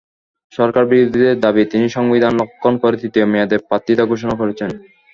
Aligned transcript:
সরকারবিরোধীদের 0.53 1.35
দাবি, 1.39 1.63
তিনি 1.65 1.87
সংবিধান 1.89 2.33
লঙ্ঘন 2.39 2.73
করে 2.83 2.95
তৃতীয় 2.97 3.25
মেয়াদে 3.25 3.57
প্রার্থিতা 3.67 4.03
ঘোষণা 4.05 4.35
করেছেন। 4.37 4.69